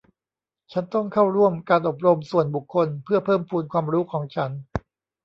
[0.71, 4.51] ฉันต้องเข้าร่วมการอบรมส่วนบุคคลเพื่อเพิ่มพูนความรู้ของฉัน